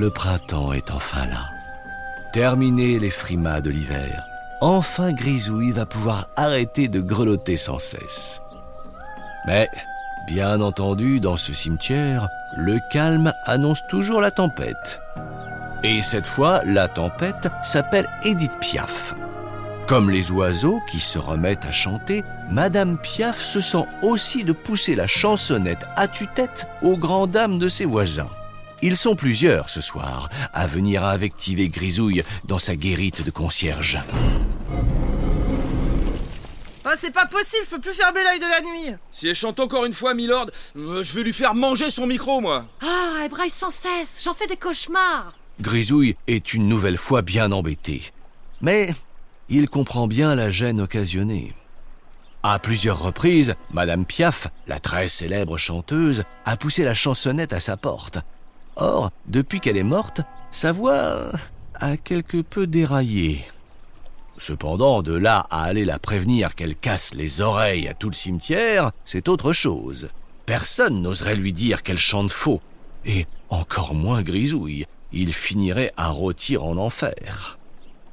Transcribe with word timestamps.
le 0.00 0.08
printemps 0.08 0.72
est 0.72 0.92
enfin 0.92 1.26
là. 1.26 1.50
Terminé 2.32 2.98
les 2.98 3.10
frimas 3.10 3.60
de 3.60 3.68
l'hiver, 3.68 4.24
enfin 4.62 5.12
Grisouille 5.12 5.72
va 5.72 5.84
pouvoir 5.84 6.26
arrêter 6.36 6.88
de 6.88 7.02
grelotter 7.02 7.58
sans 7.58 7.78
cesse. 7.78 8.40
Mais, 9.46 9.68
bien 10.26 10.62
entendu, 10.62 11.20
dans 11.20 11.36
ce 11.36 11.52
cimetière, 11.52 12.28
le 12.56 12.78
calme 12.90 13.34
annonce 13.44 13.86
toujours 13.90 14.22
la 14.22 14.30
tempête. 14.30 15.00
Et 15.84 16.00
cette 16.00 16.26
fois, 16.26 16.62
la 16.64 16.88
tempête 16.88 17.48
s'appelle 17.62 18.08
Edith 18.24 18.58
Piaf. 18.58 19.14
Comme 19.86 20.08
les 20.08 20.30
oiseaux 20.30 20.80
qui 20.90 21.00
se 21.00 21.18
remettent 21.18 21.66
à 21.66 21.72
chanter, 21.72 22.24
Madame 22.50 22.96
Piaf 22.96 23.38
se 23.38 23.60
sent 23.60 23.84
aussi 24.00 24.44
de 24.44 24.52
pousser 24.52 24.94
la 24.94 25.06
chansonnette 25.06 25.86
à 25.96 26.08
tue-tête 26.08 26.66
aux 26.80 26.96
grandes 26.96 27.32
dames 27.32 27.58
de 27.58 27.68
ses 27.68 27.84
voisins. 27.84 28.30
Ils 28.82 28.96
sont 28.96 29.14
plusieurs 29.14 29.68
ce 29.68 29.80
soir 29.80 30.28
à 30.52 30.66
venir 30.66 31.04
invectiver 31.04 31.68
Grisouille 31.68 32.24
dans 32.44 32.58
sa 32.58 32.76
guérite 32.76 33.22
de 33.22 33.30
concierge. 33.30 34.00
Ah, 36.84 36.94
c'est 36.96 37.12
pas 37.12 37.26
possible, 37.26 37.62
je 37.66 37.76
peux 37.76 37.80
plus 37.80 37.92
fermer 37.92 38.24
l'œil 38.24 38.40
de 38.40 38.46
la 38.46 38.62
nuit. 38.62 38.96
Si 39.12 39.28
elle 39.28 39.34
chante 39.34 39.60
encore 39.60 39.84
une 39.84 39.92
fois, 39.92 40.14
Milord, 40.14 40.46
euh, 40.76 41.02
je 41.02 41.14
vais 41.14 41.22
lui 41.22 41.32
faire 41.32 41.54
manger 41.54 41.90
son 41.90 42.06
micro, 42.06 42.40
moi. 42.40 42.64
Ah, 42.82 43.20
elle 43.22 43.30
braille 43.30 43.50
sans 43.50 43.70
cesse, 43.70 44.22
j'en 44.24 44.32
fais 44.32 44.46
des 44.46 44.56
cauchemars. 44.56 45.34
Grisouille 45.60 46.16
est 46.26 46.54
une 46.54 46.66
nouvelle 46.66 46.96
fois 46.96 47.20
bien 47.20 47.52
embêté. 47.52 48.10
Mais 48.62 48.94
il 49.50 49.68
comprend 49.68 50.06
bien 50.06 50.34
la 50.34 50.50
gêne 50.50 50.80
occasionnée. 50.80 51.52
À 52.42 52.58
plusieurs 52.58 53.00
reprises, 53.00 53.54
Madame 53.72 54.06
Piaf, 54.06 54.48
la 54.66 54.80
très 54.80 55.08
célèbre 55.08 55.58
chanteuse, 55.58 56.24
a 56.46 56.56
poussé 56.56 56.84
la 56.84 56.94
chansonnette 56.94 57.52
à 57.52 57.60
sa 57.60 57.76
porte. 57.76 58.18
Or, 58.76 59.10
depuis 59.26 59.60
qu'elle 59.60 59.76
est 59.76 59.82
morte, 59.82 60.20
sa 60.50 60.72
voix 60.72 61.32
a 61.74 61.96
quelque 61.96 62.40
peu 62.40 62.66
déraillé. 62.66 63.44
Cependant, 64.38 65.02
de 65.02 65.12
là 65.12 65.46
à 65.50 65.64
aller 65.64 65.84
la 65.84 65.98
prévenir 65.98 66.54
qu'elle 66.54 66.74
casse 66.74 67.12
les 67.14 67.40
oreilles 67.40 67.88
à 67.88 67.94
tout 67.94 68.08
le 68.08 68.14
cimetière, 68.14 68.90
c'est 69.04 69.28
autre 69.28 69.52
chose. 69.52 70.10
Personne 70.46 71.02
n'oserait 71.02 71.36
lui 71.36 71.52
dire 71.52 71.82
qu'elle 71.82 71.98
chante 71.98 72.32
faux. 72.32 72.60
Et 73.04 73.26
encore 73.50 73.94
moins 73.94 74.22
Grisouille. 74.22 74.86
Il 75.12 75.32
finirait 75.32 75.92
à 75.96 76.08
rôtir 76.08 76.64
en 76.64 76.76
enfer. 76.76 77.58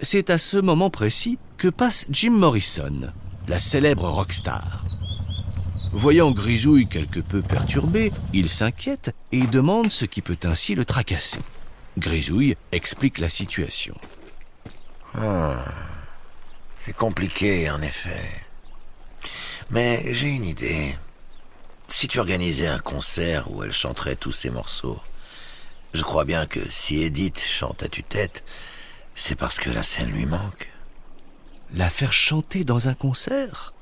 C'est 0.00 0.30
à 0.30 0.38
ce 0.38 0.56
moment 0.56 0.90
précis 0.90 1.38
que 1.58 1.68
passe 1.68 2.06
Jim 2.10 2.32
Morrison, 2.32 3.12
la 3.48 3.58
célèbre 3.58 4.08
rockstar. 4.08 4.85
Voyant 5.96 6.30
Grisouille 6.30 6.88
quelque 6.88 7.20
peu 7.20 7.40
perturbé, 7.40 8.12
il 8.34 8.50
s'inquiète 8.50 9.14
et 9.32 9.46
demande 9.46 9.90
ce 9.90 10.04
qui 10.04 10.20
peut 10.20 10.36
ainsi 10.44 10.74
le 10.74 10.84
tracasser. 10.84 11.40
Grisouille 11.96 12.54
explique 12.70 13.18
la 13.18 13.30
situation. 13.30 13.96
Ah, 15.14 15.64
c'est 16.76 16.94
compliqué, 16.94 17.70
en 17.70 17.80
effet. 17.80 18.30
Mais 19.70 20.12
j'ai 20.12 20.28
une 20.28 20.44
idée. 20.44 20.94
Si 21.88 22.08
tu 22.08 22.18
organisais 22.18 22.66
un 22.66 22.78
concert 22.78 23.50
où 23.50 23.64
elle 23.64 23.72
chanterait 23.72 24.16
tous 24.16 24.32
ses 24.32 24.50
morceaux, 24.50 25.00
je 25.94 26.02
crois 26.02 26.26
bien 26.26 26.44
que 26.44 26.60
si 26.68 27.00
Edith 27.00 27.42
chante 27.42 27.82
à 27.82 27.88
tue-tête, 27.88 28.44
c'est 29.14 29.34
parce 29.34 29.58
que 29.58 29.70
la 29.70 29.82
scène 29.82 30.10
lui 30.10 30.26
manque. 30.26 30.70
La 31.72 31.88
faire 31.88 32.12
chanter 32.12 32.64
dans 32.64 32.88
un 32.88 32.94
concert? 32.94 33.72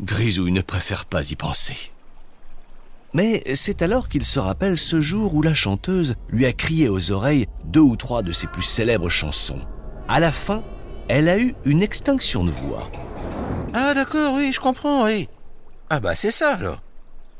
Grisouille 0.00 0.52
ne 0.52 0.60
préfère 0.60 1.06
pas 1.06 1.30
y 1.30 1.36
penser. 1.36 1.90
Mais 3.14 3.42
c'est 3.54 3.80
alors 3.80 4.08
qu'il 4.08 4.24
se 4.26 4.38
rappelle 4.38 4.76
ce 4.76 5.00
jour 5.00 5.34
où 5.34 5.40
la 5.40 5.54
chanteuse 5.54 6.16
lui 6.28 6.44
a 6.44 6.52
crié 6.52 6.88
aux 6.88 7.12
oreilles 7.12 7.46
deux 7.64 7.80
ou 7.80 7.96
trois 7.96 8.22
de 8.22 8.32
ses 8.32 8.46
plus 8.46 8.62
célèbres 8.62 9.08
chansons. 9.08 9.60
À 10.06 10.20
la 10.20 10.32
fin, 10.32 10.62
elle 11.08 11.28
a 11.28 11.38
eu 11.38 11.54
une 11.64 11.82
extinction 11.82 12.44
de 12.44 12.50
voix. 12.50 12.90
Ah 13.72 13.94
d'accord, 13.94 14.34
oui, 14.34 14.52
je 14.52 14.60
comprends, 14.60 15.04
oui. 15.04 15.28
Ah 15.88 16.00
bah 16.00 16.14
c'est 16.14 16.30
ça 16.30 16.56
alors. 16.56 16.82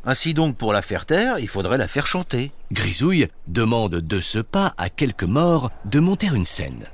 Ainsi 0.05 0.35
donc 0.35 0.57
pour 0.57 0.73
la 0.73 0.83
faire 0.83 1.05
taire, 1.05 1.39
il 1.39 1.49
faudrait 1.49 1.79
la 1.79 1.89
faire 1.89 2.07
chanter. 2.07 2.53
Grisouille 2.73 3.29
demande 3.49 3.97
de 3.97 4.21
ce 4.21 4.39
pas 4.39 4.73
à 4.79 4.89
quelques 4.89 5.25
morts 5.25 5.71
de 5.85 6.01
monter 6.01 6.29
une 6.29 6.45
scène. 6.45 6.85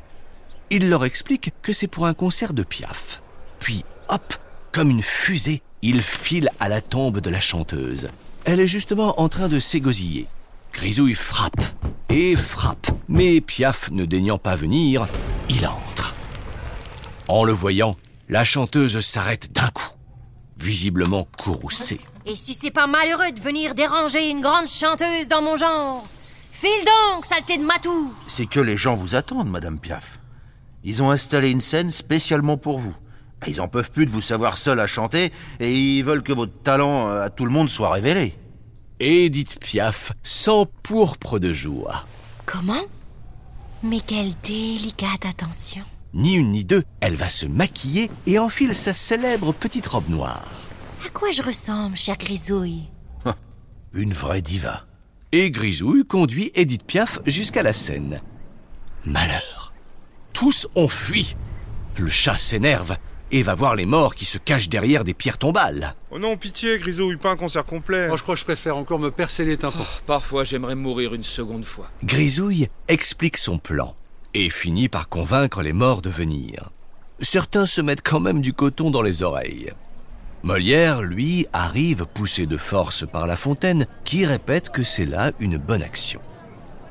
Il 0.71 0.89
leur 0.89 1.05
explique 1.05 1.53
que 1.63 1.73
c'est 1.73 1.87
pour 1.87 2.07
un 2.07 2.15
concert 2.15 2.55
de 2.55 2.63
Piaf. 2.63 3.23
Puis, 3.61 3.85
hop, 4.09 4.35
comme 4.73 4.91
une 4.91 5.03
fusée, 5.03 5.63
il 5.83 6.03
file 6.03 6.51
à 6.59 6.69
la 6.69 6.81
tombe 6.81 7.21
de 7.21 7.31
la 7.31 7.41
chanteuse. 7.41 8.09
Elle 8.45 8.61
est 8.61 8.67
justement 8.67 9.21
en 9.21 9.29
train 9.29 9.49
de 9.49 9.61
s'égosiller. 9.61 10.27
Grisouille 10.73 11.15
frappe 11.15 11.61
et 12.09 12.35
frappe, 12.35 12.89
mais 13.09 13.41
Piaf 13.41 13.91
ne 13.91 14.07
daignant 14.07 14.39
pas 14.39 14.57
venir, 14.57 15.07
il 15.51 15.67
entre. 15.67 16.15
En 17.29 17.45
le 17.45 17.53
voyant, 17.53 17.95
la 18.29 18.45
chanteuse 18.45 19.01
s'arrête 19.01 19.53
d'un 19.53 19.69
coup, 19.69 19.91
visiblement 20.57 21.29
courroucée. 21.37 22.01
Et 22.25 22.35
si 22.35 22.55
c'est 22.55 22.71
pas 22.71 22.87
malheureux 22.87 23.33
de 23.33 23.41
venir 23.41 23.75
déranger 23.75 24.31
une 24.31 24.41
grande 24.41 24.67
chanteuse 24.67 25.29
dans 25.29 25.43
mon 25.43 25.57
genre 25.57 26.07
File 26.51 26.71
donc, 26.85 27.25
saleté 27.25 27.59
de 27.59 27.65
matou 27.65 28.13
C'est 28.29 28.47
que 28.47 28.61
les 28.61 28.77
gens 28.77 28.95
vous 28.95 29.17
attendent, 29.17 29.51
Madame 29.51 29.79
Piaf. 29.79 30.21
Ils 30.85 31.03
ont 31.03 31.11
installé 31.11 31.51
une 31.51 31.61
scène 31.61 31.91
spécialement 31.91 32.57
pour 32.57 32.79
vous. 32.79 32.95
Ils 33.47 33.61
en 33.61 33.69
peuvent 33.69 33.91
plus 33.91 34.07
de 34.07 34.11
vous 34.11 34.23
savoir 34.23 34.57
seul 34.57 34.81
à 34.81 34.87
chanter 34.87 35.33
et 35.61 35.73
ils 35.73 36.03
veulent 36.03 36.23
que 36.23 36.33
votre 36.33 36.63
talent 36.63 37.11
euh, 37.11 37.23
à 37.23 37.31
tout 37.31 37.45
le 37.45 37.51
monde 37.51 37.69
soit 37.69 37.91
révélé. 37.91 38.35
Edith 39.01 39.59
Piaf 39.61 40.13
s'empourpre 40.23 41.39
de 41.39 41.53
joie. 41.53 42.07
Comment? 42.47 42.83
Mais 43.83 44.01
quelle 44.01 44.33
délicate 44.45 45.27
attention. 45.27 45.83
Ni 46.15 46.35
une 46.35 46.53
ni 46.53 46.65
deux, 46.65 46.85
elle 47.01 47.17
va 47.17 47.29
se 47.29 47.47
maquiller 47.47 48.11
et 48.27 48.39
enfile 48.39 48.75
sa 48.75 48.95
célèbre 48.95 49.53
petite 49.53 49.87
robe 49.87 50.09
noire. 50.09 50.47
À 51.05 51.09
quoi 51.09 51.33
je 51.33 51.43
ressemble, 51.43 51.97
chère 51.97 52.19
Grisouille? 52.19 52.89
Une 53.95 54.13
vraie 54.13 54.43
diva. 54.43 54.85
Et 55.33 55.51
Grisouille 55.51 56.05
conduit 56.07 56.53
Edith 56.55 56.85
Piaf 56.85 57.21
jusqu'à 57.27 57.63
la 57.63 57.73
scène. 57.73 58.21
Malheur. 59.05 59.73
Tous 60.33 60.69
ont 60.77 60.89
fui. 60.89 61.35
Le 61.99 62.09
chat 62.09 62.39
s'énerve 62.39 62.97
et 63.33 63.43
va 63.43 63.55
voir 63.55 63.75
les 63.75 63.87
morts 63.87 64.15
qui 64.15 64.27
se 64.27 64.39
cachent 64.39 64.69
derrière 64.69 65.05
des 65.05 65.15
pierres 65.15 65.39
tombales. 65.39 65.95
Oh 66.11 66.19
non, 66.19 66.37
pitié, 66.37 66.79
Grisouille, 66.79 67.17
pas 67.17 67.31
un 67.31 67.37
concert 67.37 67.65
complet. 67.65 68.09
Moi, 68.09 68.17
je 68.17 68.23
crois 68.23 68.35
que 68.35 68.41
je 68.41 68.45
préfère 68.45 68.77
encore 68.77 68.99
me 68.99 69.11
percer 69.11 69.45
les 69.45 69.57
tympans. 69.57 69.87
Parfois, 70.07 70.45
j'aimerais 70.45 70.75
mourir 70.75 71.15
une 71.15 71.23
seconde 71.23 71.65
fois. 71.65 71.91
Grisouille 72.05 72.69
explique 72.89 73.39
son 73.39 73.59
plan 73.59 73.95
et 74.35 74.51
finit 74.51 74.89
par 74.89 75.09
convaincre 75.09 75.63
les 75.63 75.73
morts 75.73 76.03
de 76.03 76.11
venir. 76.11 76.71
Certains 77.21 77.67
se 77.67 77.81
mettent 77.81 78.07
quand 78.07 78.21
même 78.21 78.41
du 78.41 78.53
coton 78.53 78.91
dans 78.91 79.03
les 79.03 79.23
oreilles. 79.23 79.73
Molière, 80.43 81.03
lui, 81.03 81.47
arrive 81.53 82.07
poussé 82.13 82.47
de 82.47 82.57
force 82.57 83.07
par 83.07 83.27
La 83.27 83.37
Fontaine, 83.37 83.87
qui 84.05 84.27
répète 84.27 84.71
que 84.71 84.83
c'est 84.83 85.07
là 85.07 85.31
une 85.39 85.57
bonne 85.57 85.83
action. 85.83 86.21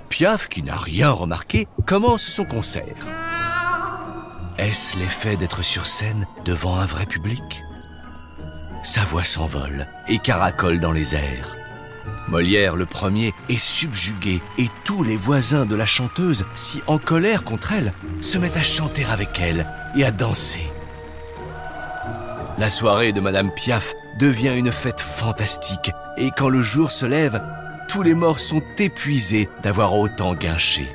Piaf, 0.07 0.47
qui 0.47 0.63
n'a 0.63 0.77
rien 0.77 1.11
remarqué, 1.11 1.67
commence 1.85 2.23
son 2.23 2.45
concert. 2.45 3.30
Est-ce 4.61 4.95
l'effet 4.99 5.37
d'être 5.37 5.63
sur 5.63 5.87
scène 5.87 6.27
devant 6.45 6.75
un 6.75 6.85
vrai 6.85 7.07
public? 7.07 7.63
Sa 8.83 9.03
voix 9.03 9.23
s'envole 9.23 9.87
et 10.07 10.19
caracole 10.19 10.79
dans 10.79 10.91
les 10.91 11.15
airs. 11.15 11.57
Molière 12.27 12.75
le 12.75 12.85
premier 12.85 13.33
est 13.49 13.57
subjugué 13.57 14.39
et 14.59 14.67
tous 14.85 15.01
les 15.01 15.17
voisins 15.17 15.65
de 15.65 15.75
la 15.75 15.87
chanteuse, 15.87 16.45
si 16.53 16.83
en 16.85 16.99
colère 16.99 17.43
contre 17.43 17.71
elle, 17.71 17.91
se 18.21 18.37
mettent 18.37 18.55
à 18.55 18.61
chanter 18.61 19.03
avec 19.05 19.39
elle 19.39 19.65
et 19.95 20.05
à 20.05 20.11
danser. 20.11 20.71
La 22.59 22.69
soirée 22.69 23.13
de 23.13 23.19
Madame 23.19 23.49
Piaf 23.51 23.95
devient 24.19 24.55
une 24.55 24.71
fête 24.71 25.01
fantastique 25.01 25.91
et 26.17 26.29
quand 26.37 26.49
le 26.49 26.61
jour 26.61 26.91
se 26.91 27.07
lève, 27.07 27.41
tous 27.87 28.03
les 28.03 28.13
morts 28.13 28.39
sont 28.39 28.61
épuisés 28.77 29.49
d'avoir 29.63 29.95
autant 29.95 30.35
guinché. 30.35 30.87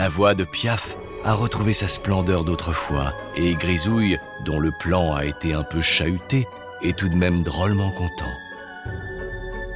La 0.00 0.08
voix 0.08 0.34
de 0.34 0.44
Piaf 0.44 0.96
a 1.24 1.34
retrouvé 1.34 1.74
sa 1.74 1.86
splendeur 1.86 2.42
d'autrefois 2.42 3.12
et 3.36 3.54
Grisouille, 3.54 4.16
dont 4.46 4.58
le 4.58 4.70
plan 4.70 5.14
a 5.14 5.26
été 5.26 5.52
un 5.52 5.62
peu 5.62 5.82
chahuté, 5.82 6.48
est 6.80 6.96
tout 6.96 7.10
de 7.10 7.14
même 7.14 7.42
drôlement 7.42 7.90
content. 7.90 8.32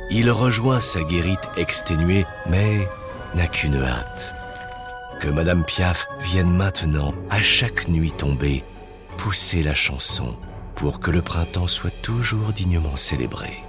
Il 0.09 0.31
rejoint 0.31 0.81
sa 0.81 1.03
guérite 1.03 1.47
exténuée, 1.59 2.25
mais 2.49 2.89
n'a 3.35 3.47
qu'une 3.49 3.77
hâte. 3.77 4.35
Que 5.21 5.29
Madame 5.29 5.63
Piaf 5.63 6.07
vienne 6.21 6.57
maintenant, 6.57 7.13
à 7.29 7.43
chaque 7.43 7.89
nuit 7.89 8.13
tombée, 8.13 8.65
pousser 9.19 9.63
la 9.63 9.75
chanson 9.75 10.37
pour 10.75 11.01
que 11.01 11.11
le 11.11 11.21
printemps 11.21 11.67
soit 11.67 12.01
toujours 12.01 12.55
dignement 12.55 12.97
célébré. 12.97 13.63